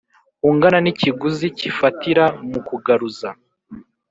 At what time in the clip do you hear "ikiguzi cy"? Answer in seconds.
0.91-1.63